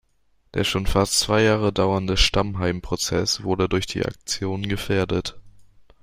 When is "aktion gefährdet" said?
4.03-5.37